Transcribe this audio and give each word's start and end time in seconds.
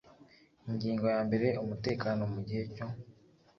Ingingo 0.69 1.05
ya 1.13 1.19
mbere 1.27 1.47
Umutekano 1.63 2.21
mu 2.33 2.39
gihe 2.47 2.63
cyo 2.75 2.85